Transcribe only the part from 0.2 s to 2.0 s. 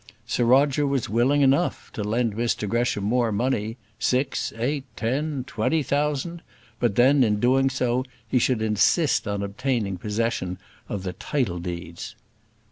Sir Roger was willing enough